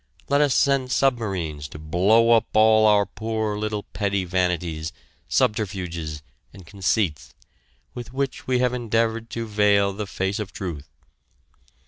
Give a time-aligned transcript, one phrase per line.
[0.29, 4.91] Let us send submarines to blow up all our poor little petty vanities,
[5.27, 7.35] subterfuges and conceits,
[7.93, 10.89] with which we have endeavored to veil the face of Truth.